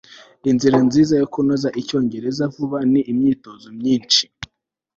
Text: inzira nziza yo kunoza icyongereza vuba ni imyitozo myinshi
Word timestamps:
inzira 0.51 0.77
nziza 0.87 1.13
yo 1.21 1.27
kunoza 1.33 1.69
icyongereza 1.81 2.43
vuba 2.55 2.79
ni 2.91 3.01
imyitozo 3.11 3.67
myinshi 3.79 4.23